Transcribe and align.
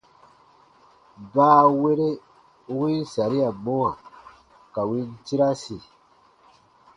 Baawere 1.33 2.07
u 2.71 2.73
win 2.79 2.99
saria 3.13 3.49
mɔwa 3.63 3.91
ka 4.73 4.81
win 4.89 5.07
tirasi. 5.25 5.77